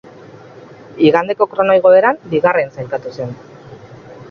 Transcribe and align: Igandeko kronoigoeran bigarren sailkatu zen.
Igandeko 1.09 1.47
kronoigoeran 1.51 2.19
bigarren 2.33 2.75
sailkatu 2.79 3.15
zen. 3.21 3.39